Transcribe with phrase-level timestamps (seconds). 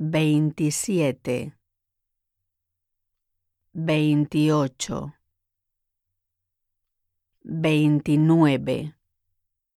[0.00, 1.52] veintisiete,
[3.74, 5.12] veintiocho,
[7.44, 8.94] veintinueve.